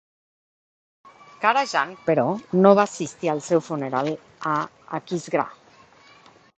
Karajan 1.43 1.91
però 2.09 2.25
no 2.63 2.73
va 2.81 2.87
assistir 2.91 3.33
al 3.35 3.45
seu 3.51 3.65
funeral 3.71 4.13
a 4.57 4.59
Aquisgrà. 5.03 5.49